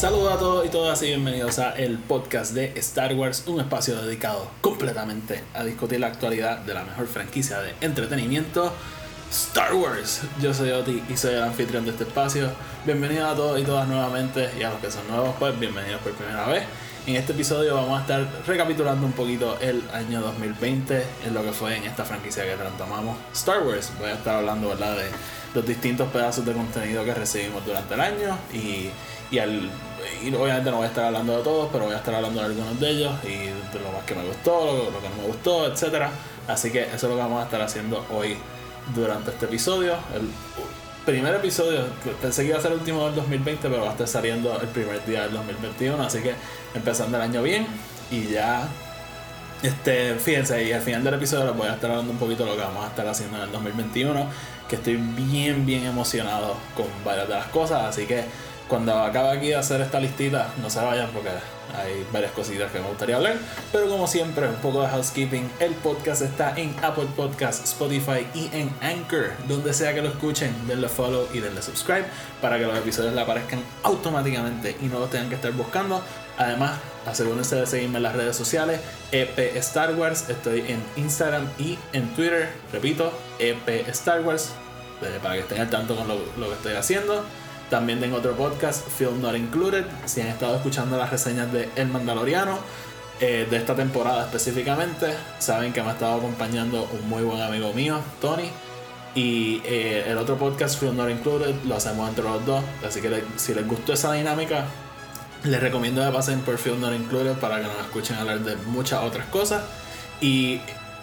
[0.00, 4.00] Saludos a todos y todas y bienvenidos a el podcast de Star Wars, un espacio
[4.00, 8.72] dedicado completamente a discutir la actualidad de la mejor franquicia de entretenimiento,
[9.30, 10.22] Star Wars.
[10.40, 12.50] Yo soy Oti y soy el anfitrión de este espacio.
[12.86, 16.12] Bienvenidos a todos y todas nuevamente y a los que son nuevos, pues bienvenidos por
[16.12, 16.64] primera vez.
[17.06, 21.52] En este episodio vamos a estar recapitulando un poquito el año 2020 en lo que
[21.52, 23.92] fue en esta franquicia que tanto amamos, Star Wars.
[23.98, 24.96] Voy a estar hablando ¿verdad?
[24.96, 25.10] de
[25.54, 28.90] los distintos pedazos de contenido que recibimos durante el año y,
[29.30, 29.70] y, al,
[30.22, 32.46] y obviamente no voy a estar hablando de todos, pero voy a estar hablando de
[32.46, 35.66] algunos de ellos y de lo más que me gustó, lo, que no me gustó,
[35.66, 36.06] etc.
[36.48, 38.36] Así que eso es lo que vamos a estar haciendo hoy
[38.94, 39.94] durante este episodio.
[40.14, 40.28] El
[41.04, 41.84] primer episodio,
[42.20, 44.68] pensé que iba a ser el último del 2020, pero va a estar saliendo el
[44.68, 46.34] primer día del 2021, así que
[46.74, 47.66] empezando el año bien
[48.10, 48.68] y ya
[49.62, 52.50] este, fíjense, y al final del episodio les voy a estar hablando un poquito de
[52.50, 54.26] lo que vamos a estar haciendo en el 2021,
[54.68, 58.24] que estoy bien, bien emocionado con varias de las cosas, así que
[58.70, 61.28] cuando acabe aquí de hacer esta listita, no se vayan porque
[61.76, 63.34] hay varias cositas que me gustaría hablar,
[63.72, 68.48] pero como siempre, un poco de housekeeping, el podcast está en Apple Podcasts, Spotify y
[68.52, 72.04] en Anchor, donde sea que lo escuchen, denle follow y denle subscribe
[72.40, 76.00] para que los episodios le aparezcan automáticamente y no los tengan que estar buscando.
[76.38, 80.28] Además, asegúrense de seguirme en las redes sociales, EP Star Wars.
[80.28, 82.50] Estoy en Instagram y en Twitter.
[82.72, 84.52] Repito, EP Star Wars,
[85.02, 87.24] eh, para que estén al tanto con lo, lo que estoy haciendo.
[87.70, 89.84] También tengo otro podcast, Film Not Included.
[90.04, 92.58] Si han estado escuchando las reseñas de El Mandaloriano,
[93.20, 97.72] eh, de esta temporada específicamente, saben que me ha estado acompañando un muy buen amigo
[97.72, 98.50] mío, Tony.
[99.14, 102.64] Y eh, el otro podcast, Film Not Included, lo hacemos entre los dos.
[102.86, 104.64] Así que le- si les gustó esa dinámica,
[105.44, 109.02] les recomiendo que pasen por Film Not Included para que nos escuchen hablar de muchas
[109.04, 109.62] otras cosas.
[110.20, 110.60] Y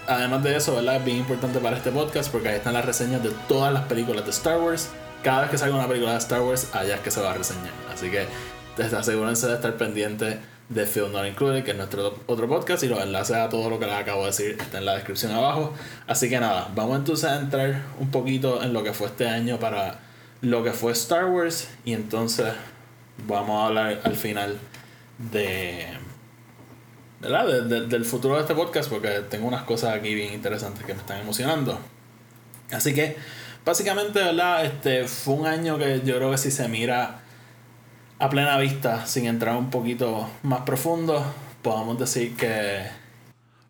[0.08, 0.98] además de eso, ¿verdad?
[0.98, 4.26] Es bien importante para este podcast porque ahí están las reseñas de todas las películas
[4.26, 4.90] de Star Wars.
[5.28, 7.34] Cada vez que salga una película de Star Wars, allá es que se va a
[7.34, 7.74] reseñar.
[7.94, 8.26] Así que
[8.82, 10.38] asegúrense de estar pendientes
[10.70, 13.78] de Film Not Included, que es nuestro otro podcast, y los enlaces a todo lo
[13.78, 15.74] que les acabo de decir están en la descripción abajo.
[16.08, 19.60] Así que nada, vamos entonces a entrar un poquito en lo que fue este año
[19.60, 20.00] para
[20.40, 22.54] lo que fue Star Wars, y entonces
[23.28, 24.58] vamos a hablar al final
[25.18, 25.88] de
[27.20, 27.48] ¿verdad?
[27.48, 30.94] De- de- del futuro de este podcast porque tengo unas cosas aquí bien interesantes que
[30.94, 31.78] me están emocionando.
[32.72, 33.18] Así que,
[33.68, 34.64] básicamente, ¿verdad?
[34.64, 37.20] Este fue un año que yo creo que si se mira
[38.18, 41.22] a plena vista, sin entrar un poquito más profundo,
[41.62, 42.84] podemos decir que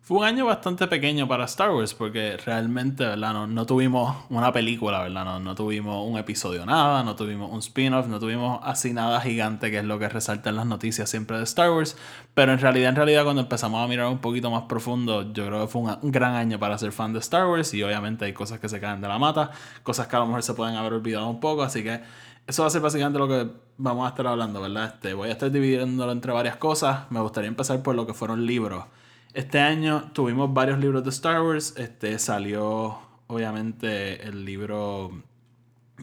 [0.08, 3.46] fue un año bastante pequeño para Star Wars porque realmente, ¿verdad?
[3.46, 5.38] No, tuvimos una película, ¿verdad?
[5.38, 9.80] No, tuvimos un episodio nada, no tuvimos un spin-off, no tuvimos así nada gigante que
[9.80, 11.94] es lo que resalta en las noticias siempre de Star Wars.
[12.32, 15.60] Pero en realidad, en realidad, cuando empezamos a mirar un poquito más profundo, yo creo
[15.60, 18.32] que fue un, un gran año para ser fan de Star Wars y obviamente hay
[18.32, 19.50] cosas que se caen de la mata,
[19.82, 22.00] cosas que a lo mejor se pueden haber olvidado un poco, así que
[22.46, 23.46] eso va a ser básicamente lo que
[23.76, 24.94] vamos a estar hablando, ¿verdad?
[24.94, 27.10] Este, voy a estar dividiéndolo entre varias cosas.
[27.10, 28.84] Me gustaría empezar por lo que fueron libros.
[29.34, 31.74] Este año tuvimos varios libros de Star Wars.
[31.76, 35.22] Este salió, obviamente, el libro.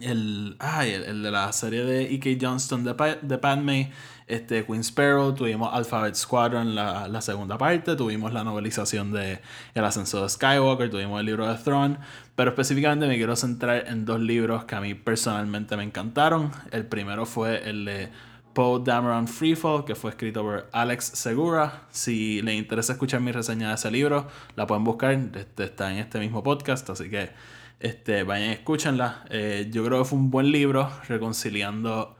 [0.00, 2.38] El, ay, el, el de la serie de E.K.
[2.40, 3.92] Johnston de, de Padme,
[4.26, 9.40] este, Queen Sparrow, tuvimos Alphabet Squadron, la, la segunda parte, tuvimos la novelización de
[9.74, 11.96] El ascenso de Skywalker, tuvimos el libro de Throne,
[12.34, 16.52] pero específicamente me quiero centrar en dos libros que a mí personalmente me encantaron.
[16.72, 18.10] El primero fue el de
[18.56, 21.82] Poe Dameron Freefall, que fue escrito por Alex Segura.
[21.90, 25.98] Si les interesa escuchar mi reseña de ese libro, la pueden buscar, este, está en
[25.98, 27.28] este mismo podcast, así que
[27.80, 29.26] este, vayan y escúchenla.
[29.28, 32.16] Eh, yo creo que fue un buen libro, reconciliando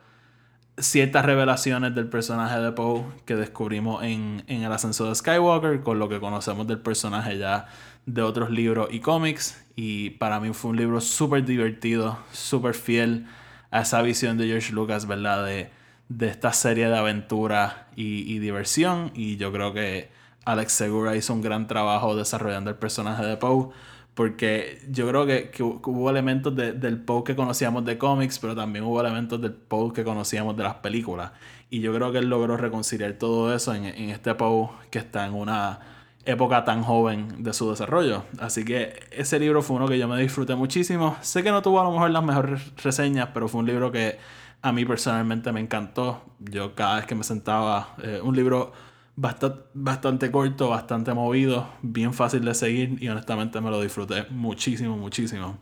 [0.76, 5.98] ciertas revelaciones del personaje de Poe que descubrimos en, en El ascenso de Skywalker, con
[5.98, 7.68] lo que conocemos del personaje ya
[8.04, 9.65] de otros libros y cómics.
[9.74, 13.27] Y para mí fue un libro súper divertido, súper fiel
[13.71, 15.47] a esa visión de George Lucas, ¿verdad?
[15.47, 15.75] De,
[16.08, 19.10] de esta serie de aventura y, y diversión.
[19.14, 20.10] Y yo creo que
[20.44, 23.68] Alex Segura hizo un gran trabajo desarrollando el personaje de Poe.
[24.14, 28.54] Porque yo creo que, que hubo elementos de- del Poe que conocíamos de cómics, pero
[28.54, 31.32] también hubo elementos del Poe que conocíamos de las películas.
[31.68, 35.26] Y yo creo que él logró reconciliar todo eso en, en este Poe que está
[35.26, 35.80] en una
[36.24, 38.24] época tan joven de su desarrollo.
[38.41, 41.16] Así que ese libro fue uno que yo me disfruté muchísimo.
[41.20, 44.18] Sé que no tuvo a lo mejor las mejores reseñas, pero fue un libro que
[44.62, 46.22] a mí personalmente me encantó.
[46.41, 48.72] Yo cada vez que me sentaba, eh, un libro
[49.16, 54.97] bastante, bastante corto, bastante movido, bien fácil de seguir y honestamente me lo disfruté muchísimo,
[54.97, 55.58] muchísimo.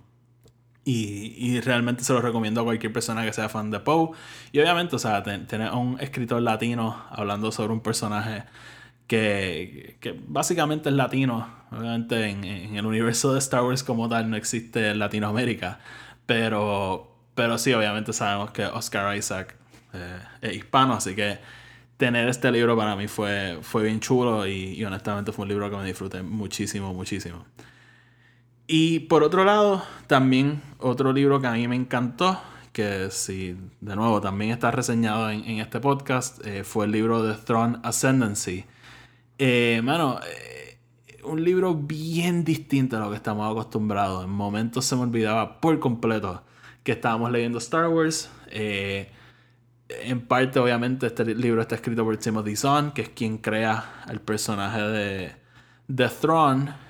[0.86, 4.10] Y, y, realmente se lo recomiendo a cualquier persona que sea fan de Poe.
[4.52, 8.44] Y obviamente, o sea, tener un escritor latino hablando sobre un personaje
[9.06, 11.48] que, que básicamente es latino.
[11.70, 15.80] Obviamente en, en, el universo de Star Wars como tal no existe Latinoamérica.
[16.26, 19.56] Pero, pero sí, obviamente sabemos que Oscar Isaac
[19.92, 21.38] eh, es hispano, así que
[21.96, 25.76] tener este libro para mí fue, fue bien chulo y, honestamente fue un libro que
[25.76, 27.44] me disfruté muchísimo, muchísimo.
[28.66, 32.40] Y por otro lado, también otro libro que a mí me encantó,
[32.72, 37.22] que sí, de nuevo, también está reseñado en, en este podcast, eh, fue el libro
[37.22, 38.64] de Throne Ascendancy.
[39.38, 40.78] Eh, mano, eh,
[41.24, 44.24] un libro bien distinto a lo que estamos acostumbrados.
[44.24, 46.42] En momentos se me olvidaba por completo
[46.84, 48.30] que estábamos leyendo Star Wars.
[48.50, 49.10] Eh,
[49.88, 54.20] en parte, obviamente, este libro está escrito por Timothy Zahn, que es quien crea el
[54.20, 55.32] personaje de,
[55.88, 56.84] de Throne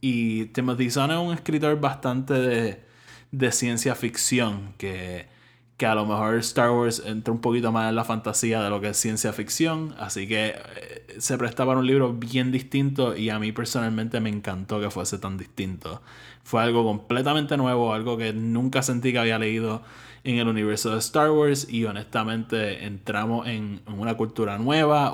[0.00, 2.84] y Timothy Zahn es un escritor bastante de,
[3.32, 5.26] de ciencia ficción, que,
[5.76, 8.80] que, a lo mejor Star Wars entra un poquito más en la fantasía de lo
[8.80, 13.30] que es ciencia ficción, así que eh, se presta para un libro bien distinto y
[13.30, 16.02] a mí personalmente me encantó que fuese tan distinto.
[16.44, 19.82] Fue algo completamente nuevo, algo que nunca sentí que había leído
[20.24, 25.12] en el universo de Star Wars y honestamente entramos en, una cultura nueva,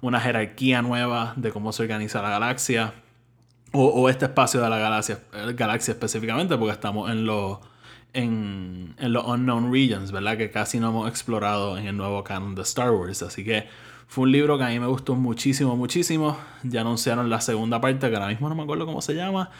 [0.00, 2.94] una jerarquía nueva de cómo se organiza la galaxia
[3.72, 7.58] o, este espacio de la galaxia, eh, galaxia específicamente, porque estamos en los
[8.12, 10.36] en, en los unknown regions, ¿verdad?
[10.36, 13.22] Que casi no hemos explorado en el nuevo canon de Star Wars.
[13.22, 13.66] Así que
[14.06, 16.38] fue un libro que a mí me gustó muchísimo, muchísimo.
[16.62, 19.50] Ya anunciaron la segunda parte, que ahora mismo no me acuerdo cómo se llama,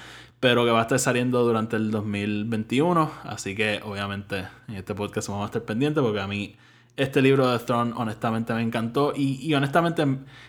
[0.41, 3.11] pero que va a estar saliendo durante el 2021.
[3.25, 6.57] Así que obviamente en este podcast vamos a estar pendientes porque a mí
[6.99, 10.05] este libro de Throne honestamente me encantó y, honestamente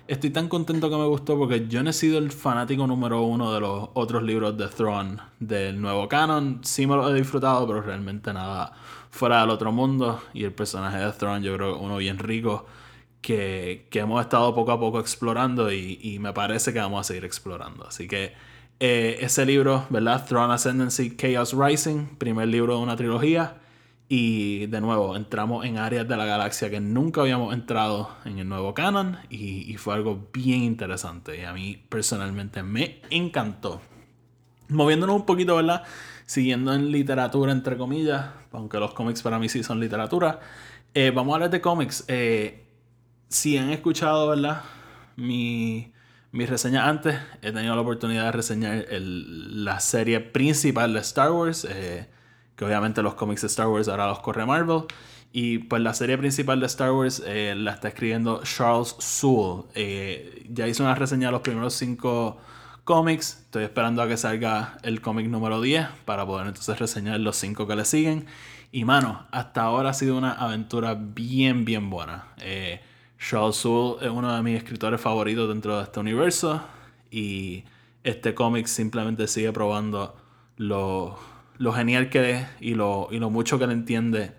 [0.07, 3.53] estoy tan contento que me gustó porque yo no he sido el fanático número uno
[3.53, 6.61] de los otros libros de Throne del nuevo canon.
[6.63, 8.73] Sí me lo he disfrutado, pero realmente nada
[9.11, 10.23] fuera del otro mundo.
[10.33, 12.65] Y el personaje de Throne yo creo que uno bien rico
[13.21, 17.85] que, hemos estado poco a poco explorando y, me parece que vamos a seguir explorando.
[17.87, 18.33] Así que
[18.79, 20.25] eh, ese libro, ¿verdad?
[20.25, 23.58] Throne Ascendancy Chaos Rising, primer libro de una trilogía.
[24.11, 28.49] Y de nuevo, entramos en áreas de la galaxia que nunca habíamos entrado en el
[28.49, 33.81] nuevo canon y, fue algo bien interesante y a mí personalmente me encantó.
[34.67, 35.83] Moviéndonos un poquito, ¿verdad?
[36.25, 40.39] Siguiendo en literatura, entre comillas, aunque los cómics para mí sí son literatura,
[40.95, 42.05] eh, vamos a hablar de cómics.
[42.07, 42.65] Eh,
[43.27, 44.63] si han escuchado, ¿verdad?
[45.17, 45.93] Mi,
[46.31, 51.67] mi reseña antes, he tenido la oportunidad de reseñar la serie principal de Star Wars.
[51.69, 52.07] Eh,
[52.59, 54.81] que obviamente los cómics de Star Wars ahora los corre Marvel.
[55.31, 59.63] Y pues la serie principal de Star Wars eh, la está escribiendo Charles Soule.
[59.75, 62.37] Eh, ya hizo una reseña de los primeros cinco
[62.83, 63.43] cómics.
[63.45, 67.65] Estoy esperando a que salga el cómic número 10 para poder entonces reseñar los cinco
[67.65, 68.25] que le siguen.
[68.73, 72.27] Y mano, hasta ahora ha sido una aventura bien, bien buena.
[72.41, 72.81] Eh,
[73.17, 76.61] Charles Soule es uno de mis escritores favoritos dentro de este universo.
[77.09, 77.63] Y
[78.03, 80.17] este cómic simplemente sigue probando
[80.57, 81.13] los
[81.59, 84.31] lo genial que es y lo, y lo mucho que le entiende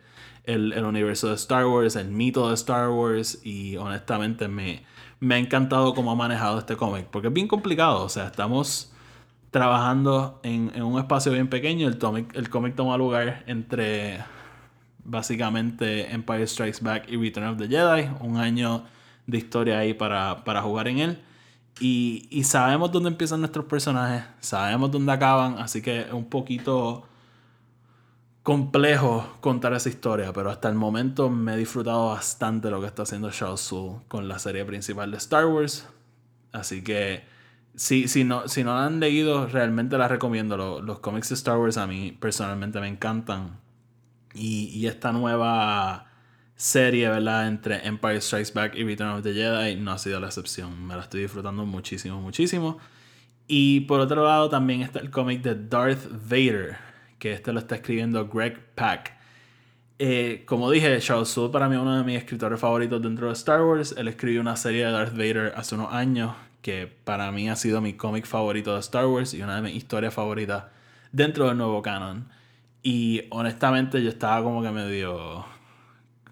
[0.45, 3.41] el, el, universo de Star Wars, el mito de Star Wars.
[3.45, 4.83] Y honestamente me,
[5.21, 8.91] me ha encantado cómo ha manejado este cómic porque es bien complicado, o sea, estamos
[9.51, 14.21] trabajando en, en un espacio bien pequeño, el cómic, toma lugar entre
[15.05, 18.85] básicamente Empire Strikes Back y Return of the Jedi, un año
[19.27, 21.23] de historia ahí para, para jugar en él.
[21.81, 27.05] Y, y, sabemos dónde empiezan nuestros personajes, sabemos dónde acaban, así que un poquito
[28.43, 33.03] complejo contar esa historia, pero hasta el momento me he disfrutado bastante lo que está
[33.03, 35.87] haciendo Shao Su con la serie principal de Star Wars.
[36.53, 37.25] Así que
[37.75, 40.57] si, si, no, si no la han leído, realmente la recomiendo.
[40.57, 43.59] Los, los cómics de Star Wars a mí personalmente me encantan.
[44.35, 46.07] Y, y, esta nueva
[46.55, 47.49] serie, ¿verdad?
[47.49, 50.87] Entre Empire Strikes Back y Return of the Jedi no ha sido la excepción.
[50.87, 52.79] Me la estoy disfrutando muchísimo, muchísimo.
[53.49, 56.90] Y por otro lado también está el cómic de Darth Vader
[57.21, 59.13] que este lo está escribiendo Greg Pak.
[60.01, 63.35] Eh, como dije, Charles Soule para mí es uno de mis escritores favoritos dentro de
[63.35, 63.95] Star Wars.
[63.97, 67.83] Él escribió una serie de Darth Vader hace unos años que para mí ha sido
[67.83, 70.65] mi cómic favorito de Star Wars y una de mis historias favoritas
[71.13, 72.29] dentro del nuevo canon.
[72.83, 75.45] Y honestamente yo estaba como que medio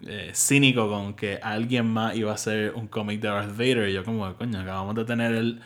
[0.07, 3.89] eh, cínico con que alguien más iba a hacer un cómic de Darth Vader.
[3.89, 5.61] Y yo como, coño, acabamos de tener el,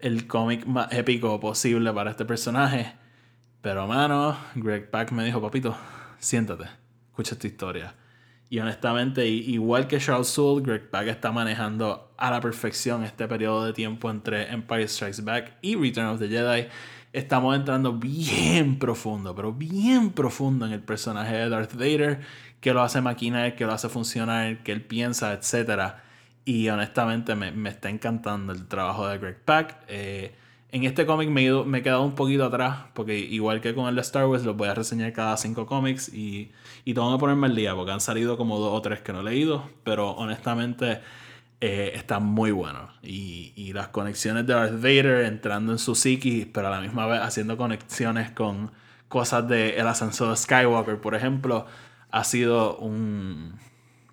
[0.00, 3.03] el cómic más épico posible para este personaje.
[3.64, 5.74] Pero, mano, Greg Pack me dijo, papito,
[6.18, 6.64] siéntate,
[7.08, 7.94] escucha esta historia.
[8.50, 13.64] Y honestamente, igual que Charles Soule, Greg Pak está manejando a la perfección este periodo
[13.64, 16.68] de tiempo entre Empire Strikes Back y Return of the Jedi.
[17.14, 22.20] Estamos entrando bien profundo, pero bien profundo en el personaje de Darth Vader,
[22.60, 25.94] que lo hace maquinar, que lo hace funcionar, que él piensa, etc.
[26.44, 29.84] Y honestamente me, me está encantando el trabajo de Greg Pak.
[29.88, 30.34] Eh,
[30.74, 33.94] en este cómic me, me, he quedado un poquito atrás, porque igual que con el
[33.94, 36.50] de Star Wars, los voy a reseñar cada cinco cómics y,
[36.84, 39.20] y tengo que ponerme al día, porque han salido como dos o tres que no
[39.20, 41.00] he leído, pero honestamente
[41.60, 42.90] eh, están muy buenos.
[43.04, 47.06] Y, y, las conexiones de Darth Vader entrando en su psiquis, pero a la misma
[47.06, 48.72] vez haciendo conexiones con
[49.06, 51.66] cosas de El ascenso de Skywalker, por ejemplo,
[52.10, 53.60] ha sido un...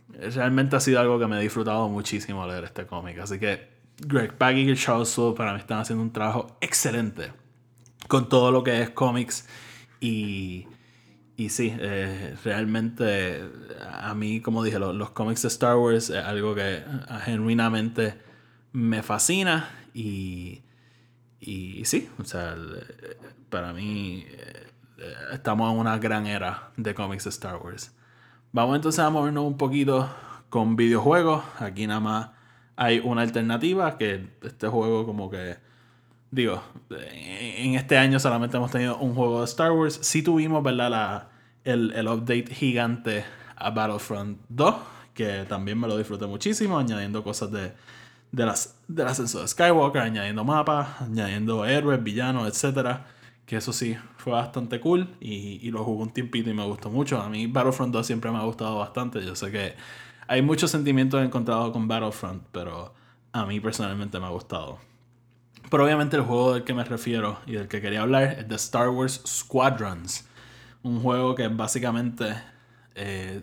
[0.09, 3.70] Realmente ha sido algo que me he disfrutado muchísimo leer este cómic, así que
[4.01, 7.31] Greg Pak y Charles Soule para mí están haciendo un trabajo excelente
[8.07, 9.47] con todo lo que es cómics
[9.99, 10.67] y,
[11.37, 13.43] y sí, eh, realmente
[13.91, 16.83] a mí, como dije, los, cómics de Star Wars es algo que
[17.23, 18.19] genuinamente
[18.73, 20.63] me fascina y,
[21.39, 22.55] y sí, o sea,
[23.49, 27.95] para mí eh, estamos en una gran era de cómics de Star Wars.
[28.51, 30.09] Vamos entonces a movernos un poquito
[30.49, 31.43] con videojuegos.
[31.59, 32.29] Aquí nada más
[32.81, 35.55] hay una alternativa que este juego como que
[36.31, 39.99] digo en este año solamente hemos tenido un juego de Star Wars.
[40.01, 41.29] Sí tuvimos verdad la,
[41.63, 43.23] el, el update gigante
[43.55, 44.75] a Battlefront 2
[45.13, 47.71] que también me lo disfruté muchísimo añadiendo cosas de
[48.31, 53.05] de las del ascenso de Skywalker añadiendo mapas añadiendo héroes villanos etcétera
[53.45, 56.89] que eso sí fue bastante cool y, y lo jugué un tiempito y me gustó
[56.89, 57.21] mucho.
[57.21, 59.21] A mí Battlefront 2 siempre me ha gustado bastante.
[59.25, 59.75] Yo sé que
[60.31, 62.93] hay muchos sentimientos encontrados con Battlefront, pero
[63.33, 64.79] a mí personalmente me ha gustado.
[65.69, 68.55] Pero obviamente el juego del que me refiero y del que quería hablar es de
[68.55, 70.25] Star Wars Squadrons.
[70.83, 72.33] Un juego que básicamente,
[72.95, 73.41] eh,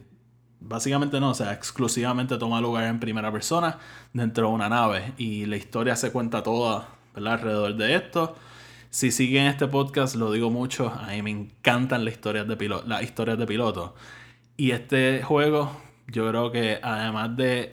[0.60, 3.78] básicamente no, o sea, exclusivamente toma lugar en primera persona
[4.14, 8.34] dentro de una nave y la historia se cuenta toda alrededor de esto.
[8.88, 12.88] Si siguen este podcast, lo digo mucho, a mí me encantan las historias de, piloto,
[12.88, 13.94] las historias de piloto.
[14.56, 17.72] Y este juego yo creo que además de,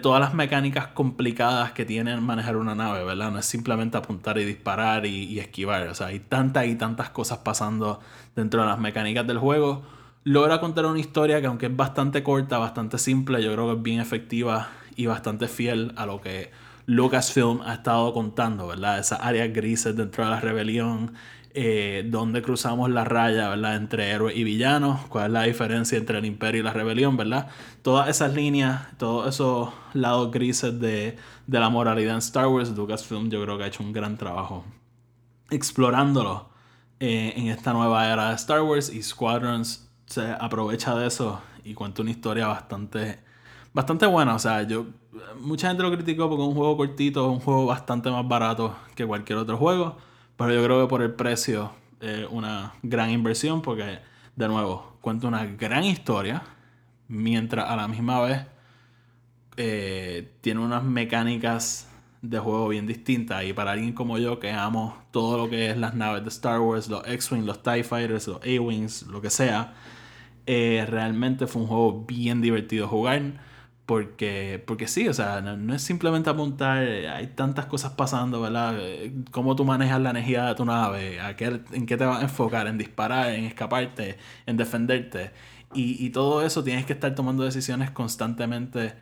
[0.00, 3.30] todas las mecánicas complicadas que tiene manejar una nave, ¿verdad?
[3.30, 5.88] No es simplemente apuntar y disparar y, esquivar.
[5.88, 8.00] O sea, hay tantas y tantas cosas pasando
[8.34, 9.82] dentro de las mecánicas del juego.
[10.22, 13.82] Logra contar una historia que aunque es bastante corta, bastante simple, yo creo que es
[13.82, 16.50] bien efectiva y bastante fiel a lo que
[16.86, 18.98] Lucasfilm ha estado contando, ¿verdad?
[18.98, 21.12] Esas áreas grises dentro de la rebelión,
[21.56, 23.76] eh, donde cruzamos la raya, ¿verdad?
[23.76, 27.46] Entre héroes y villanos, cuál es la diferencia entre el imperio y la rebelión, ¿verdad?
[27.82, 33.40] Todas esas líneas, todos esos lados grises de, la moralidad en Star Wars, Lucasfilm yo
[33.40, 34.64] creo que ha hecho un gran trabajo
[35.48, 36.48] explorándolo
[36.98, 41.74] eh, en esta nueva era de Star Wars y Squadrons se aprovecha de eso y
[41.74, 43.20] cuenta una historia bastante
[43.72, 44.86] bastante buena, o sea, yo
[45.40, 49.06] mucha gente lo criticó porque es un juego cortito, un juego bastante más barato que
[49.06, 49.98] cualquier otro juego
[50.36, 53.98] pero yo creo que por el precio es una gran inversión porque,
[54.36, 56.42] de nuevo, cuenta una gran historia,
[57.08, 58.46] mientras a la misma vez
[59.56, 61.88] eh, tiene unas mecánicas
[62.22, 63.44] de juego bien distintas.
[63.44, 66.60] Y para alguien como yo que amo todo lo que es las naves de Star
[66.60, 69.74] Wars, los X-Wing, los TIE Fighters, los A-Wings, lo que sea,
[70.46, 73.40] eh, realmente fue un juego bien divertido jugar
[73.86, 78.78] porque, porque sí, o sea, no, es simplemente apuntar, hay tantas cosas pasando, ¿verdad?
[79.30, 82.22] Cómo tú manejas la energía de tu nave, ¿A qué, en qué te vas a
[82.22, 85.32] enfocar, en disparar, en escaparte, en defenderte.
[85.74, 88.94] Y, y todo eso tienes que estar tomando decisiones constantemente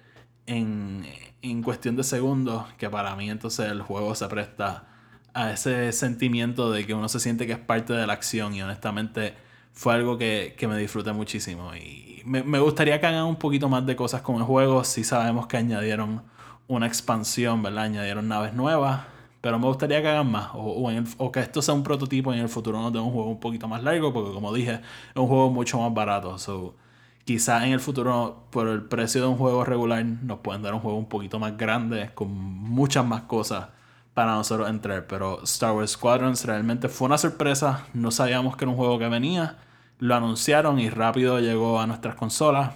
[0.46, 1.04] en,
[1.42, 4.88] en cuestión de segundos, que para mí entonces el juego se presta
[5.34, 8.62] a ese sentimiento de que uno se siente que es parte de la acción y
[8.62, 9.34] honestamente
[9.72, 13.84] fue algo que, que me disfruté muchísimo y, me, gustaría que hagan un poquito más
[13.86, 14.84] de cosas con el juego.
[14.84, 16.22] Si sabemos que añadieron
[16.68, 17.84] una expansión, ¿verdad?
[17.84, 19.02] Añadieron naves nuevas.
[19.40, 20.50] Pero me gustaría que hagan más.
[20.54, 23.40] O, que esto sea un prototipo y en el futuro nos den un juego un
[23.40, 24.12] poquito más largo.
[24.12, 26.38] Porque como dije, es un juego mucho más barato.
[26.38, 26.76] So,
[27.24, 30.80] quizás en el futuro, por el precio de un juego regular, nos pueden dar un
[30.80, 32.10] juego un poquito más grande.
[32.14, 33.68] Con muchas más cosas
[34.14, 35.06] para nosotros entrar.
[35.06, 37.86] Pero Star Wars Squadrons realmente fue una sorpresa.
[37.94, 39.58] No sabíamos que era un juego que venía
[40.02, 42.72] lo anunciaron y rápido llegó a nuestras consolas.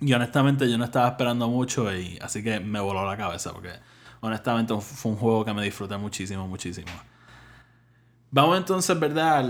[0.00, 3.72] Y honestamente yo no estaba esperando mucho y así que me voló la cabeza porque
[4.20, 6.90] honestamente fue un juego que me disfruté muchísimo, muchísimo.
[8.30, 9.44] Vamos entonces, ¿verdad?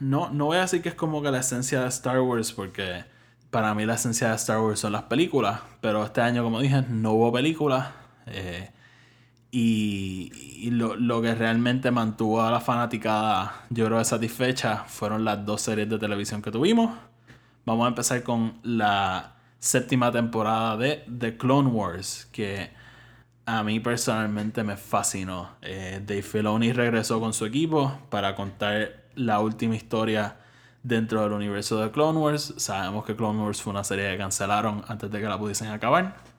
[0.00, 3.04] no, no voy a decir que es como que la esencia de Star Wars porque
[3.50, 6.82] para mí la esencia de Star Wars son las películas, pero este año como dije
[6.88, 7.88] no hubo películas.
[8.24, 8.70] Eh,
[9.54, 15.90] y, lo, que realmente mantuvo a la fanaticada, yo creo, satisfecha fueron las dos series
[15.90, 16.90] de televisión que tuvimos.
[17.66, 22.70] Vamos a empezar con la séptima temporada de The Clone Wars, que
[23.44, 25.50] a mí personalmente me fascinó.
[25.60, 30.38] Eh, Dave Filoni regresó con su equipo para contar la última historia
[30.82, 32.54] dentro del universo de Clone Wars.
[32.56, 36.31] Sabemos que Clone Wars fue una serie que cancelaron antes de que la pudiesen acabar.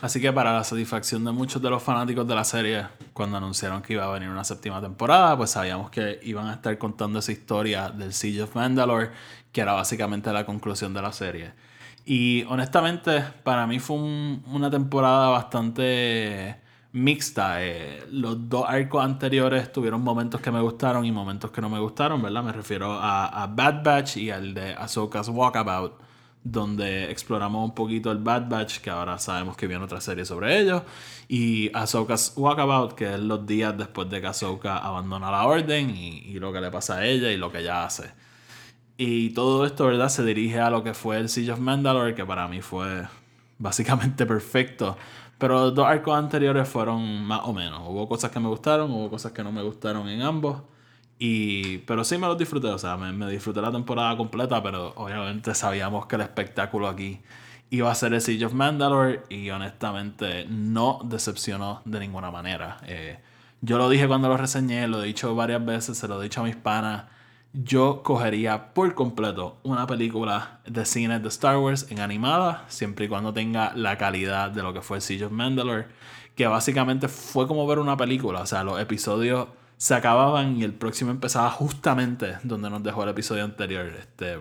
[0.00, 3.82] Así que para la satisfacción de muchos de los fanáticos de la serie, cuando anunciaron
[3.82, 7.32] que iba a venir una séptima temporada, pues sabíamos que iban a estar contando esa
[7.32, 9.10] historia del Siege of Mandalore,
[9.50, 11.52] que era básicamente la conclusión de la serie.
[12.04, 16.56] Y honestamente, para mí fue una temporada bastante
[16.92, 17.64] mixta.
[17.64, 21.80] Eh, los dos arcos anteriores tuvieron momentos que me gustaron y momentos que no me
[21.80, 22.44] gustaron, ¿verdad?
[22.44, 25.94] Me refiero a, a Bad Batch y al de Ahsoka's Walkabout,
[26.44, 30.60] donde exploramos un poquito el Bad Batch, que ahora sabemos que viene otra serie sobre
[30.60, 30.82] ellos,
[31.28, 36.38] y Ahsoka's Walkabout, que es los días después de que Ahsoka abandona la orden y,
[36.38, 38.12] lo que le pasa a ella y lo que ella hace.
[38.96, 40.08] Y todo esto, ¿verdad?
[40.08, 43.06] Se dirige a lo que fue el Siege of Mandalore, que para mí fue
[43.58, 44.96] básicamente perfecto.
[45.38, 47.80] Pero los dos arcos anteriores fueron más o menos.
[47.86, 50.62] Hubo cosas que me gustaron, hubo cosas que no me gustaron en ambos.
[51.18, 54.92] Y, pero sí me los disfruté, o sea, me, me disfruté la temporada completa, pero
[54.96, 57.20] obviamente sabíamos que el espectáculo aquí
[57.70, 62.78] iba a ser el Siege of Mandalore y honestamente no decepcionó de ninguna manera.
[62.86, 63.18] Eh,
[63.60, 66.40] yo lo dije cuando lo reseñé, lo he dicho varias veces, se lo he dicho
[66.40, 67.06] a mis panas
[67.52, 73.08] yo cogería por completo una película de cine de Star Wars en animada, siempre y
[73.08, 75.86] cuando tenga la calidad de lo que fue Siege of Mandalore,
[76.36, 79.48] que básicamente fue como ver una película, o sea, los episodios
[79.78, 83.86] se acababan y el próximo empezaba justamente donde nos dejó el episodio anterior.
[83.98, 84.38] Este,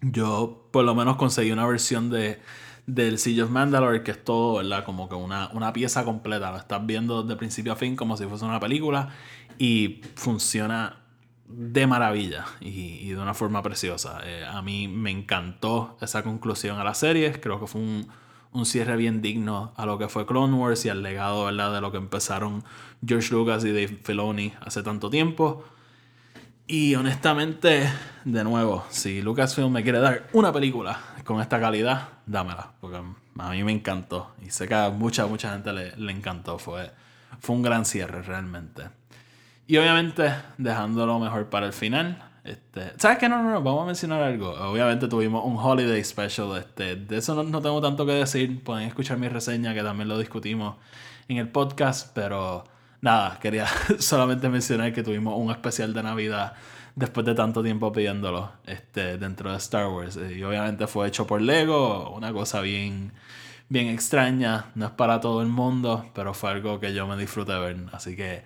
[0.00, 2.40] yo por lo menos conseguí una versión de
[2.86, 4.84] del Siege of Mandalore, que es todo, ¿verdad?
[4.84, 6.50] Como que una, una pieza completa.
[6.50, 9.10] Lo estás viendo de principio a fin como si fuese una película
[9.58, 10.98] y funciona
[11.46, 14.20] de maravilla y, de una forma preciosa.
[14.24, 17.40] Eh, a mí me encantó esa conclusión a la serie.
[17.40, 18.06] Creo que fue un,
[18.62, 21.98] cierre bien digno a lo que fue Clone Wars y al legado de lo que
[21.98, 22.62] empezaron
[23.04, 25.64] George Lucas y Dave Filoni hace tanto tiempo.
[26.66, 27.90] Y honestamente,
[28.24, 32.72] de nuevo, si Lucasfilm me quiere dar una película con esta calidad, dámela.
[32.80, 33.00] Porque
[33.38, 34.32] a mí me encantó.
[34.40, 36.58] Y sé que a mucha, mucha gente le, le encantó.
[36.58, 36.90] Fue,
[37.40, 38.84] fue un gran cierre realmente.
[39.66, 42.22] Y obviamente, dejándolo mejor para el final.
[42.44, 43.26] Este, ¿Sabes qué?
[43.26, 44.50] No, no, no, vamos a mencionar algo.
[44.50, 46.56] Obviamente tuvimos un holiday special.
[46.58, 48.62] Este, de eso no, tengo tanto que decir.
[48.62, 50.76] Pueden escuchar mi reseña, que también lo discutimos
[51.28, 52.12] en el podcast.
[52.14, 52.64] Pero
[53.00, 53.66] nada, quería
[53.98, 56.52] solamente mencionar que tuvimos un especial de Navidad
[56.94, 60.16] después de tanto tiempo pidiéndolo este, dentro de Star Wars.
[60.16, 63.12] Y obviamente fue hecho por Lego, una cosa bien,
[63.70, 64.66] bien extraña.
[64.74, 67.78] No es para todo el mundo, pero fue algo que yo me disfruté ver.
[67.92, 68.44] Así que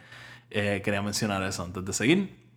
[0.50, 2.47] eh, quería mencionar eso antes de seguir.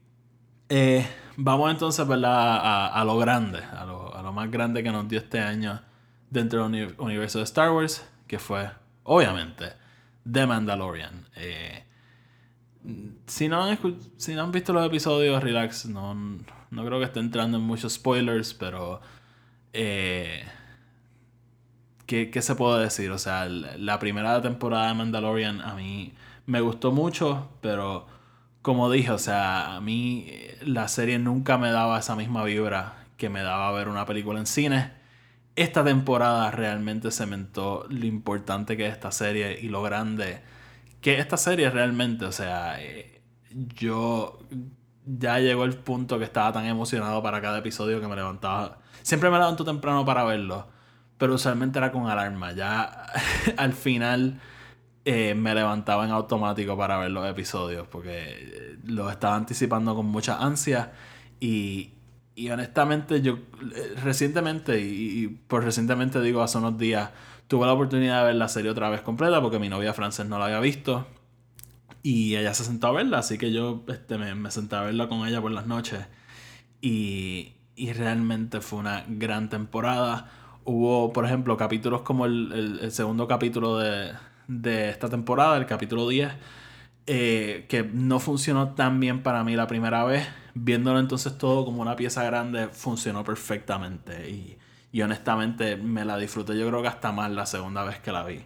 [0.73, 1.05] Eh,
[1.35, 5.19] vamos entonces A, a, lo grande, a lo, a lo, más grande que nos dio
[5.19, 5.81] este año
[6.29, 8.71] dentro del universo de Star Wars, que fue,
[9.03, 9.73] obviamente,
[10.31, 11.27] The Mandalorian.
[11.35, 11.83] Eh,
[13.27, 13.77] si, no han
[14.15, 17.95] si no han visto los episodios, relax, no, no creo que esté entrando en muchos
[17.95, 19.01] spoilers, pero...
[19.73, 20.39] ¿qué,
[22.07, 23.11] ¿Qué se puede decir?
[23.11, 26.13] O sea, la primera temporada de Mandalorian a mí
[26.45, 28.20] me gustó mucho, pero
[28.61, 33.05] como dije, o sea, a mí eh, la serie nunca me daba esa misma vibra
[33.17, 34.91] que me daba ver una película en cine.
[35.55, 40.41] Esta temporada realmente cementó lo importante que es esta serie y lo grande
[41.01, 44.39] que esta serie realmente, o sea, eh, yo
[45.05, 48.77] ya llegó el punto que estaba tan emocionado para cada episodio que me levantaba.
[49.01, 50.67] Siempre me levanto temprano para verlo,
[51.17, 52.53] pero usualmente era con alarma.
[52.53, 53.07] Ya
[53.57, 54.39] al final
[55.03, 60.05] eh, me levantaba en automático para ver los episodios porque eh, los estaba anticipando con
[60.05, 60.91] mucha ansia
[61.39, 61.93] y,
[62.35, 63.39] y honestamente yo
[63.75, 67.09] eh, recientemente y, por recientemente digo hace unos días
[67.47, 70.37] tuve la oportunidad de ver la serie otra vez completa porque mi novia Frances no
[70.37, 71.07] la había visto
[72.03, 75.09] y ella se sentó a verla así que yo este, me, me senté a verla
[75.09, 76.05] con ella por las noches
[76.79, 80.31] y, y realmente fue una gran temporada.
[80.63, 84.11] Hubo por ejemplo capítulos como el segundo capítulo de
[84.47, 86.31] de esta temporada, el capítulo 10,
[87.07, 90.27] eh, que no funcionó tan bien para mí la primera vez.
[90.53, 94.29] Viéndolo entonces todo como una pieza grande, funcionó perfectamente.
[94.29, 94.57] Y,
[94.91, 98.23] y honestamente me la disfruté yo creo que hasta más la segunda vez que la
[98.23, 98.41] vi.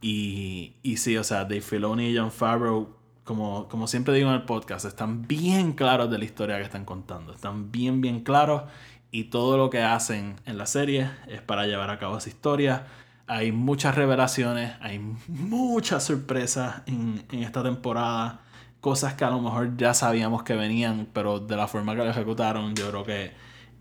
[0.00, 4.34] Y, y sí, o sea, Dave Filoni y John Favreau, como, como siempre digo en
[4.34, 7.32] el podcast, están bien claros de la historia que están contando.
[7.32, 8.64] Están bien, bien claros.
[9.10, 12.86] Y todo lo que hacen en la serie es para llevar a cabo esa historia
[13.26, 18.40] hay muchas revelaciones, hay muchas sorpresas en, esta temporada.
[18.80, 22.10] Cosas que a lo mejor ya sabíamos que venían, pero de la forma que lo
[22.10, 23.32] ejecutaron, yo creo que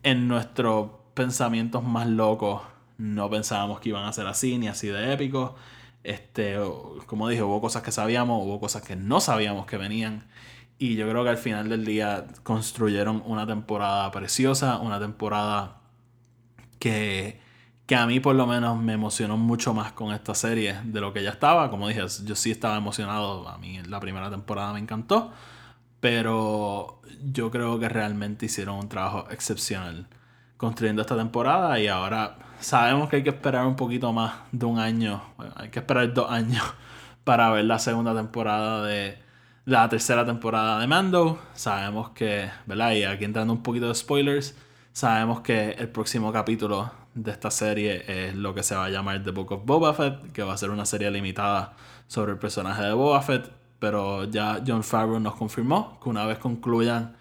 [0.04, 2.62] en nuestro pensamientos más locos
[2.98, 5.54] no pensábamos que iban a ser así, ni así de épicos.
[6.04, 6.58] Este,
[7.08, 10.28] como dije, hubo cosas que sabíamos, hubo cosas que no sabíamos que venían.
[10.78, 15.82] Y yo creo que al final del día construyeron una temporada preciosa, una temporada
[16.80, 17.40] que,
[17.92, 21.12] que a mí por lo menos me emocionó mucho más con esta serie de lo
[21.12, 21.70] que ya estaba.
[21.70, 25.34] Como dije, yo sí estaba emocionado, a mí la primera temporada me encantó,
[26.00, 30.08] pero yo creo que realmente hicieron un trabajo excepcional
[30.56, 34.80] construyendo esta temporada y ahora sabemos que hay que esperar un poquito más de un
[34.80, 35.22] año,
[35.58, 36.64] hay que esperar dos años
[37.26, 39.20] para ver la segunda temporada de
[39.66, 41.42] la tercera temporada de Mando.
[41.56, 42.94] Sabemos que, ¿verdad?
[42.94, 44.56] Y aquí entrando un poquito de spoilers,
[44.94, 49.24] sabemos que el próximo capítulo de esta serie es lo que se va a llamar
[49.24, 51.74] The Book of Boba Fett, que va a ser una serie limitada
[52.08, 56.38] sobre el personaje de Boba Fett, pero ya John Favreau nos confirmó que una vez
[56.38, 57.16] concluyan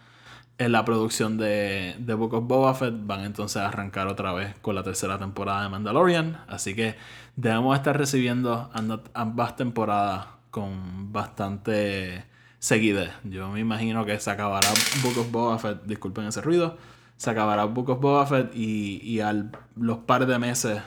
[0.58, 4.54] en la producción de, The Book of Boba Fett van entonces a arrancar otra vez
[4.60, 6.44] con la tercera temporada de Mandalorian.
[6.48, 6.96] Así que
[7.34, 8.70] debemos estar recibiendo
[9.14, 12.26] ambas temporadas con bastante
[12.58, 13.10] seguidez.
[13.24, 14.68] Yo me imagino que se acabará
[15.02, 16.76] Book of Boba Fett, disculpen ese ruido,
[17.20, 19.30] se acabará Book of Boba Fett y, y a
[19.76, 20.80] los par de meses,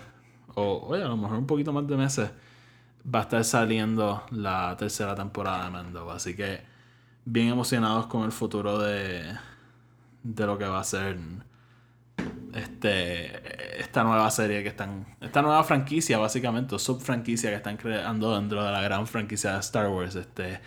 [0.55, 2.31] o oye, a lo mejor un poquito más de meses,
[3.05, 6.09] va a estar saliendo la tercera temporada de Mando.
[6.09, 6.61] Así que
[7.23, 9.37] bien emocionados con el futuro de
[10.23, 11.19] de lo que va a ser
[12.55, 18.35] este esta nueva serie que están esta nueva franquicia básicamente o subfranquicia que están creando
[18.35, 20.59] dentro de la gran franquicia de Star Wars este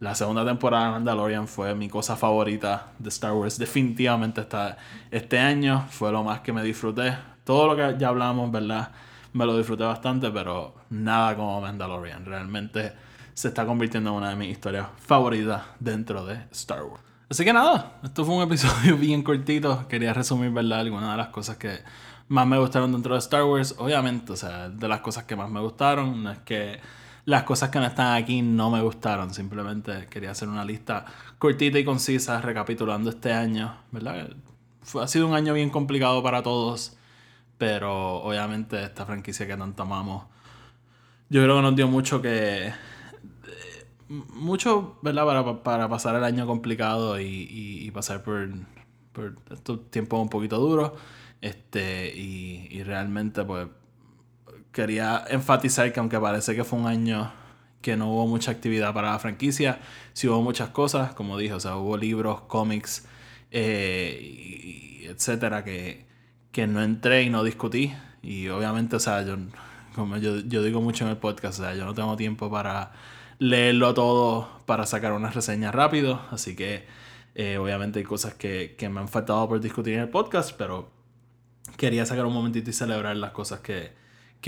[0.00, 4.76] la segunda temporada de Mandalorian fue mi cosa favorita de Star Wars definitivamente esta,
[5.10, 8.90] este año fue lo más que me disfruté todo lo que ya hablamos verdad
[9.32, 12.92] me lo disfruté bastante pero nada como Mandalorian realmente
[13.34, 17.04] se está convirtiendo en una de mis historias favoritas dentro de Star Wars
[17.34, 19.88] Así que nada, esto fue un episodio bien cortito.
[19.88, 20.80] Quería resumir, ¿verdad?
[20.80, 21.78] Algunas de las cosas que
[22.28, 23.74] más me gustaron dentro de Star Wars.
[23.78, 26.22] Obviamente, o sea, de las cosas que más me gustaron.
[26.22, 26.78] No es que
[27.24, 29.32] las cosas que no están aquí no me gustaron.
[29.32, 31.04] Simplemente quería hacer una lista
[31.38, 34.30] cortita y concisa recapitulando este año, ¿verdad?
[34.82, 36.96] Fue, ha sido un año bien complicado para todos.
[37.58, 40.24] Pero obviamente esta franquicia que tanto amamos,
[41.30, 42.72] yo creo que nos dio mucho que
[44.08, 45.24] mucho, ¿verdad?
[45.24, 48.48] Para, para, pasar el año complicado y, y, pasar por,
[49.12, 50.92] por, estos tiempos un poquito duros.
[51.40, 53.68] Este, y, y, realmente, pues,
[54.74, 57.32] quería enfatizar que aunque parece que fue un año
[57.80, 59.78] que no hubo mucha actividad para la franquicia,
[60.12, 63.06] sí hubo muchas cosas, como dije, o sea, hubo libros, cómics,
[63.50, 66.06] eh, etcétera, que,
[66.50, 67.94] que no entré y no discutí.
[68.22, 69.36] Y obviamente, o sea, yo,
[69.94, 72.92] como yo, yo digo mucho en el podcast, o sea, yo no tengo tiempo para
[73.38, 76.20] leerlo todo para sacar una reseña rápido.
[76.30, 76.86] Así que
[77.34, 80.90] eh, obviamente hay cosas que, me han faltado por discutir en el podcast, pero
[81.76, 83.92] quería sacar un momentito y celebrar las cosas que,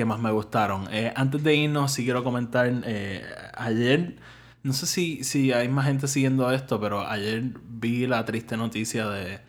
[0.05, 0.89] más me gustaron.
[0.93, 4.17] Eh, antes de irnos, sí quiero comentar, eh, ayer,
[4.63, 9.09] no sé si, si hay más gente siguiendo esto, pero ayer vi la triste noticia
[9.09, 9.41] de,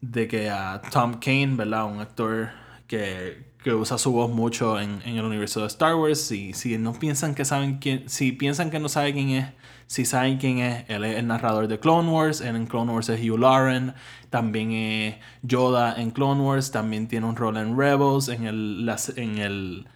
[0.00, 1.86] de que a Tom Kane, ¿verdad?
[1.86, 2.50] Un actor
[2.86, 6.32] que, que usa su voz mucho en, el universo de Star Wars.
[6.32, 9.46] Y si no piensan que saben quién, si piensan que no saben quién es,
[9.86, 12.40] si saben quién es, él es el narrador de Clone Wars.
[12.40, 13.92] en Clone Wars es Hugh Lauren.
[14.30, 16.70] También es Yoda en Clone Wars.
[16.70, 18.28] También tiene un rol en Rebels.
[18.28, 19.86] En el, en el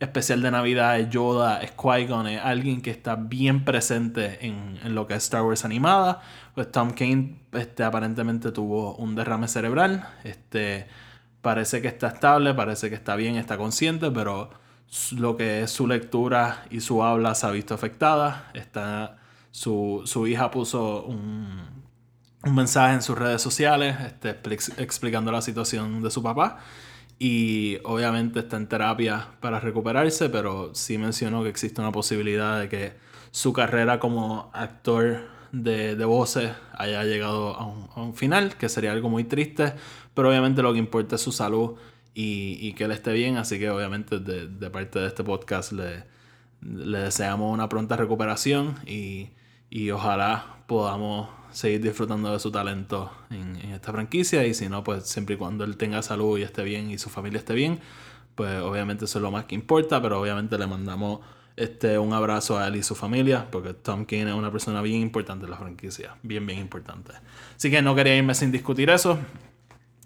[0.00, 4.96] especial de Navidad es Yoda, es Qui-Gon, es alguien que está bien presente en, en,
[4.96, 6.20] lo que es Star Wars animada.
[6.56, 10.08] Pues Tom Kane este, aparentemente tuvo un derrame cerebral.
[10.24, 10.88] Este
[11.42, 14.50] parece que está estable, parece que está bien, está consciente, pero
[15.16, 18.50] lo que es su lectura y su habla se ha visto afectada.
[18.54, 19.18] Está,
[19.50, 21.80] su, hija puso un,
[22.44, 24.30] mensaje en sus redes sociales este,
[24.78, 26.58] explicando la situación de su papá.
[27.18, 32.68] Y obviamente está en terapia para recuperarse, pero sí mencionó que existe una posibilidad de
[32.68, 32.94] que
[33.30, 39.08] su carrera como actor de, de voces haya llegado a un, final, que sería algo
[39.08, 39.74] muy triste,
[40.14, 41.76] pero obviamente lo que importa es su salud
[42.14, 45.72] y, y que él esté bien, así que obviamente de, de parte de este podcast
[45.72, 46.04] le,
[46.62, 49.30] le, deseamos una pronta recuperación y,
[49.70, 54.84] y, ojalá podamos seguir disfrutando de su talento en, en esta franquicia y si no,
[54.84, 57.80] pues siempre y cuando él tenga salud y esté bien y su familia esté bien,
[58.34, 61.20] pues obviamente eso es lo más que importa, pero obviamente le mandamos
[61.60, 65.02] este, un abrazo a él y su familia, porque Tom King es una persona bien
[65.02, 67.12] importante en la franquicia, bien, bien importante.
[67.54, 69.18] Así que no quería irme sin discutir eso.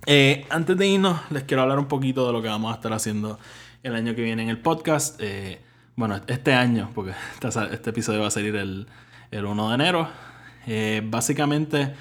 [0.06, 2.92] Eh, antes de irnos, les quiero hablar un poquito de lo que vamos a estar
[2.92, 3.38] haciendo
[3.84, 5.20] el año que viene en el podcast.
[5.20, 5.60] Eh,
[5.94, 7.12] bueno, este año, porque
[7.70, 8.88] este episodio va a salir el,
[9.30, 10.08] el 1 de enero.
[10.66, 11.94] Eh, básicamente,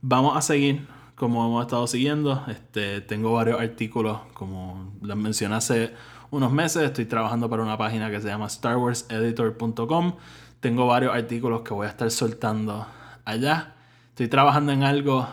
[0.00, 5.92] vamos a seguir como hemos estado siguiendo, este, tengo varios artículos, como les mencioné hace
[6.30, 10.14] unos meses, estoy trabajando para una página que se llama starwarseditor.com.
[10.60, 12.86] Tengo varios artículos que voy a estar soltando
[13.24, 13.74] allá.
[14.10, 15.28] Estoy trabajando en algo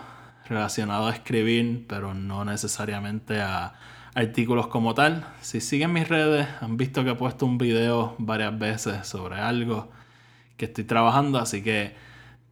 [0.47, 3.73] relacionado a escribir, pero no necesariamente a
[4.15, 5.25] artículos como tal.
[5.41, 9.89] Si siguen mis redes, han visto que he puesto un video varias veces sobre algo
[10.55, 11.95] que estoy trabajando, así que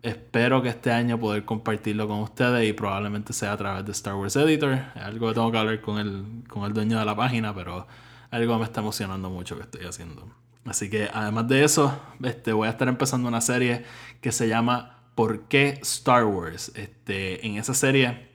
[0.03, 4.13] espero que este año poder compartirlo con ustedes y probablemente sea a través de Star
[4.13, 4.73] Wars Editor.
[4.95, 7.87] Es algo que tengo que hablar con el, con el dueño de la página, pero
[8.31, 10.27] algo me está emocionando mucho que estoy haciendo.
[10.65, 13.85] Así que además de eso, este, voy a estar empezando una serie
[14.21, 16.71] que se llama ¿Por qué Star Wars?
[16.75, 18.29] Este, en esa serie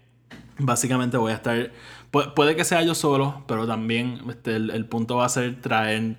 [0.59, 1.73] básicamente voy a estar...
[2.11, 6.17] Puede, que sea yo solo, pero también este, el, punto va a ser traer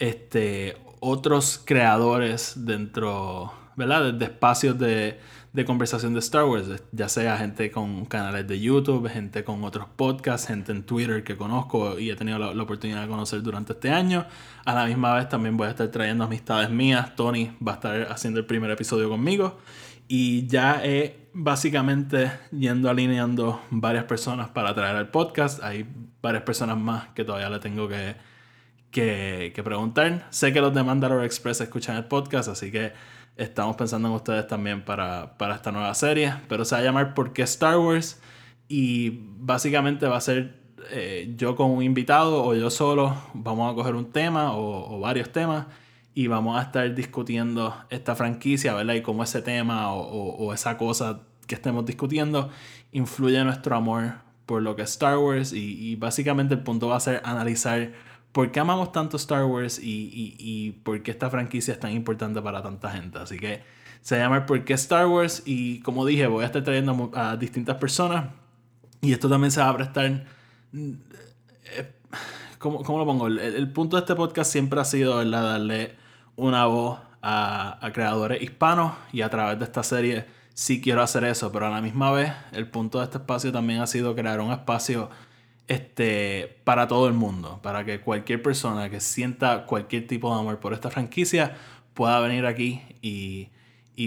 [0.00, 4.12] este, otros creadores dentro, ¿verdad?
[4.12, 5.20] De, espacios de,
[5.52, 9.86] de, conversación de Star Wars, ya sea gente con canales de YouTube, gente con otros
[9.96, 13.72] podcasts, gente en Twitter que conozco y he tenido la, la, oportunidad de conocer durante
[13.72, 14.26] este año.
[14.64, 17.14] A la misma vez también voy a estar trayendo amistades mías.
[17.16, 19.58] Tony va a estar haciendo el primer episodio conmigo
[20.12, 25.62] y ya he básicamente yendo alineando varias personas para traer al podcast.
[25.62, 25.86] Hay
[26.20, 28.16] varias personas más que todavía le tengo que,
[28.90, 30.26] que, que preguntar.
[30.30, 32.92] Sé que los de Mandalore Express escuchan el podcast, así que
[33.36, 36.34] estamos pensando en ustedes también para, para esta nueva serie.
[36.48, 38.20] Pero se va a llamar ¿Por qué Star Wars?
[38.68, 43.16] Y básicamente va a ser eh, yo con un invitado o yo solo.
[43.34, 45.66] Vamos a coger un tema o, o varios temas
[46.14, 48.94] y vamos a estar discutiendo esta franquicia, ¿verdad?
[48.94, 52.50] Y cómo ese tema o, esa cosa que estemos discutiendo
[52.92, 54.14] influye en nuestro amor
[54.46, 57.92] por lo que es Star Wars y, básicamente el punto va a ser analizar
[58.32, 62.40] por qué amamos tanto Star Wars y, y, por qué esta franquicia es tan importante
[62.40, 63.18] para tanta gente.
[63.18, 63.62] Así que
[64.00, 65.42] se llama ¿Por qué Star Wars?
[65.44, 68.30] Y como dije, voy a estar trayendo a distintas personas
[69.00, 70.24] y esto también se va a prestar...
[70.72, 71.92] Eh,
[72.58, 73.26] ¿Cómo, cómo lo pongo?
[73.26, 75.42] El, el, punto de este podcast siempre ha sido ¿verdad?
[75.42, 75.96] darle
[76.36, 81.50] una voz a, creadores hispanos y a través de esta serie sí quiero hacer eso,
[81.52, 84.52] pero a la misma vez el punto de este espacio también ha sido crear un
[84.52, 85.10] espacio
[85.70, 90.58] este, para todo el mundo, para que cualquier persona que sienta cualquier tipo de amor
[90.58, 91.56] por esta franquicia
[91.94, 93.48] pueda venir aquí y,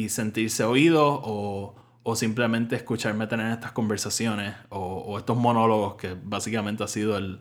[0.10, 1.76] sentirse oído o,
[2.16, 7.40] simplemente escucharme tener estas conversaciones o, o estos monólogos que básicamente ha sido el,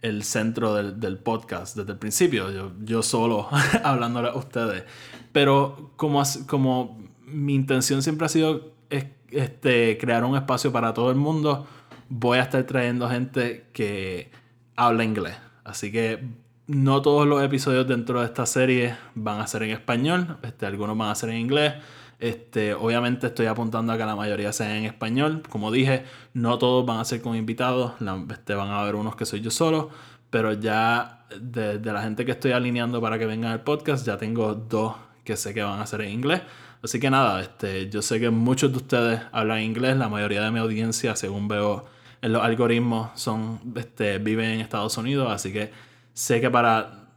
[0.00, 3.46] el centro del, podcast desde el principio, yo, yo solo
[3.84, 4.84] hablándole a ustedes.
[5.32, 11.16] Pero como, como mi intención siempre ha sido este, crear un espacio para todo el
[11.16, 11.66] mundo,
[12.10, 14.30] voy a estar trayendo gente que
[14.76, 15.36] habla inglés.
[15.64, 16.22] Así que
[16.66, 20.98] no todos los episodios dentro de esta serie van a ser en español, este, algunos
[20.98, 21.74] van a ser en inglés.
[22.18, 25.42] Este, obviamente estoy apuntando a que la mayoría sea en español.
[25.48, 27.94] Como dije, no todos van a ser con invitados.
[28.30, 29.88] este, van a haber unos que soy yo solo.
[30.28, 34.54] Pero ya de, la gente que estoy alineando para que vengan al podcast, ya tengo
[34.54, 36.42] dos que sé que van a ser en inglés.
[36.82, 39.96] Así que nada, este, yo sé que muchos de ustedes hablan inglés.
[39.96, 41.86] La mayoría de mi audiencia, según veo
[42.22, 45.30] los algoritmos, son, este, viven en Estados Unidos.
[45.30, 45.72] Así que
[46.12, 47.08] sé que para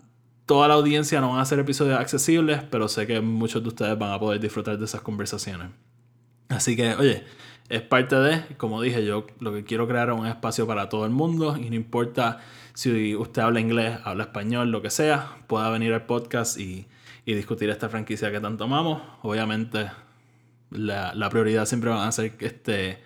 [0.45, 3.97] toda la audiencia no van a ser episodios accesibles, pero sé que muchos de ustedes
[3.97, 5.69] van a poder disfrutar de esas conversaciones.
[6.49, 7.23] Así que, oye,
[7.69, 11.05] es parte de, como dije, yo lo que quiero crear es un espacio para todo
[11.05, 12.39] el mundo y no importa
[12.73, 16.87] si usted habla inglés, habla español, lo que sea, pueda venir al podcast y,
[17.25, 19.01] discutir esta franquicia que tanto amamos.
[19.21, 19.89] Obviamente,
[20.71, 23.01] la, prioridad siempre va a ser este,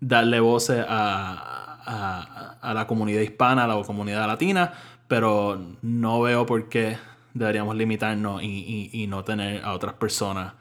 [0.00, 4.72] darle voces a, a la comunidad hispana, a la comunidad latina,
[5.06, 6.98] pero no veo por qué
[7.34, 10.52] deberíamos limitarnos y, no tener a otras personas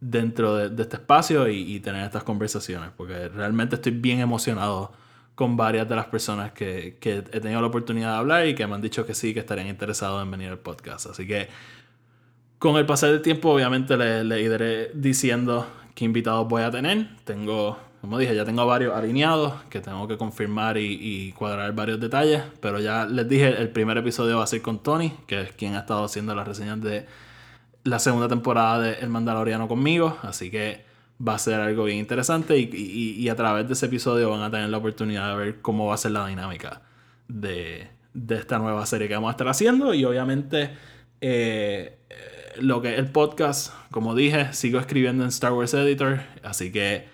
[0.00, 4.92] dentro de, este espacio y, tener estas conversaciones, porque realmente estoy bien emocionado
[5.34, 8.74] con varias de las personas que, he tenido la oportunidad de hablar y que me
[8.74, 11.06] han dicho que sí, que estarían interesados en venir al podcast.
[11.06, 11.48] Así que
[12.58, 17.08] con el pasar del tiempo, obviamente le, le iré diciendo qué invitados voy a tener.
[17.24, 22.42] Tengo como dije, ya tengo varios alineados que tengo que confirmar y, cuadrar varios detalles.
[22.60, 25.76] Pero ya les dije, el primer episodio va a ser con Tony, que es quien
[25.76, 27.06] ha estado haciendo las reseñas de
[27.84, 30.18] la segunda temporada de El Mandaloriano conmigo.
[30.22, 30.84] Así que
[31.24, 32.58] va a ser algo bien interesante.
[32.58, 35.94] Y, a través de ese episodio van a tener la oportunidad de ver cómo va
[35.94, 36.82] a ser la dinámica
[37.28, 37.86] de,
[38.30, 39.94] esta nueva serie que vamos a estar haciendo.
[39.94, 40.70] Y obviamente.
[41.20, 41.98] Eh,
[42.60, 47.11] lo que el podcast, como dije, sigo escribiendo en Star Wars Editor, así que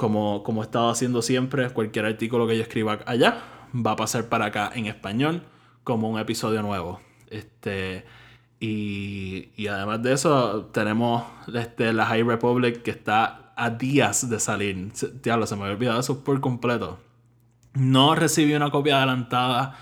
[0.00, 3.42] como, como he estado haciendo siempre, cualquier artículo que yo escriba allá
[3.74, 5.42] va a pasar para acá en español
[5.84, 7.00] como un episodio nuevo.
[7.28, 8.04] Este,
[8.58, 14.40] y, y además de eso, tenemos este, la High Republic que está a días de
[14.40, 14.90] salir.
[15.22, 16.98] Diablo, se me había olvidado eso por completo.
[17.74, 19.76] No recibí una copia adelantada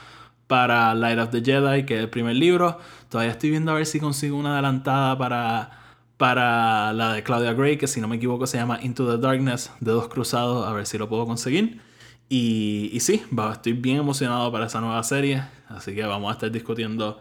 [0.49, 2.79] para Light of the Jedi, que es el primer libro.
[3.09, 5.88] Todavía estoy viendo a ver si consigo una adelantada para,
[6.19, 9.71] para la de Claudia Gray, que si no me equivoco se llama Into the Darkness
[9.81, 11.81] de Dos Cruzados, a ver si lo puedo conseguir.
[12.29, 16.51] Y, y sí, estoy bien emocionado para esa nueva serie, así que vamos a estar
[16.51, 17.21] discutiendo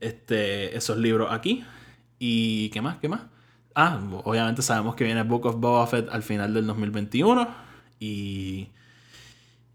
[0.00, 1.64] este, esos libros aquí.
[2.18, 2.98] ¿Y qué más?
[2.98, 3.22] ¿Qué más?
[3.74, 7.48] Ah, obviamente sabemos que viene Book of Boba Fett al final del 2021.
[8.00, 8.68] Y,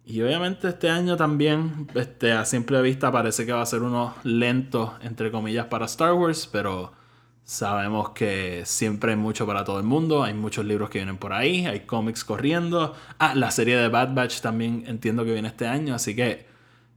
[0.05, 4.15] y obviamente este año también, este, a simple vista, parece que va a ser uno
[4.23, 7.02] lento, entre comillas, para Star Wars, pero
[7.43, 10.23] sabemos que siempre hay mucho para todo el mundo.
[10.23, 12.95] Hay muchos libros que vienen por ahí, hay cómics corriendo.
[13.19, 16.53] Ah, la serie de Bad Batch también entiendo que viene este año, así que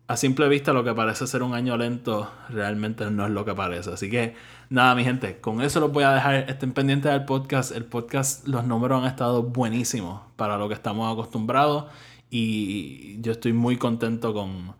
[0.08, 3.54] a simple vista lo que parece ser un año lento realmente no es lo que
[3.54, 3.90] parece.
[3.92, 4.34] Así que
[4.70, 6.48] nada, mi gente, con eso los voy a dejar.
[6.48, 7.72] Estén pendientes del podcast.
[7.72, 11.86] El podcast, los números han estado buenísimos para lo que estamos acostumbrados.
[12.30, 14.74] Y yo estoy muy contento con,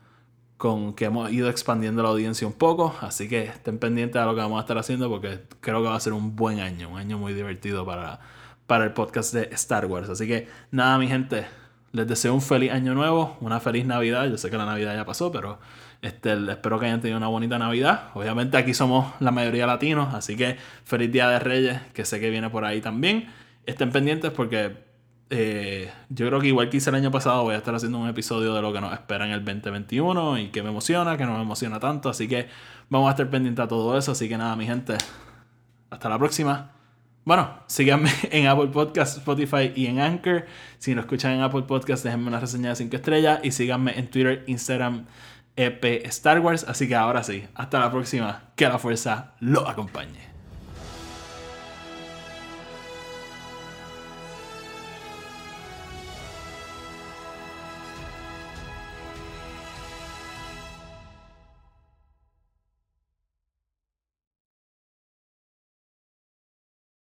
[0.56, 2.94] con que hemos ido expandiendo la audiencia un poco.
[3.00, 5.96] Así que estén pendientes de lo que vamos a estar haciendo porque creo que va
[5.96, 6.90] a ser un buen año.
[6.90, 8.20] Un año muy divertido para,
[8.66, 10.08] para el podcast de Star Wars.
[10.08, 11.46] Así que nada, mi gente
[11.92, 14.28] les deseo un feliz año nuevo, una feliz Navidad.
[14.28, 15.58] Yo sé que la Navidad ya pasó, pero
[16.02, 18.10] este, espero que hayan tenido una bonita Navidad.
[18.14, 22.30] Obviamente aquí somos la mayoría latinos, así que feliz Día de Reyes, que sé que
[22.30, 23.28] viene por ahí también.
[23.64, 24.86] Estén pendientes porque
[25.28, 28.08] eh, yo creo que igual que hice el año pasado, voy a estar haciendo un
[28.08, 31.34] episodio de lo que nos espera en el 2021 y que me emociona, que no
[31.34, 32.08] me emociona tanto.
[32.08, 32.48] Así que
[32.88, 34.12] vamos a estar pendientes a todo eso.
[34.12, 34.96] Así que nada, mi gente,
[35.90, 36.70] hasta la próxima.
[37.24, 40.46] Bueno, síganme en Apple Podcast, Spotify y en Anchor.
[40.78, 44.08] Si no escuchan en Apple Podcast, déjenme una reseña de 5 estrellas y síganme en
[44.08, 45.06] Twitter, Instagram,
[45.56, 46.64] EP Star Wars.
[46.68, 48.44] Así que ahora sí, hasta la próxima.
[48.54, 50.36] Que la fuerza lo acompañe.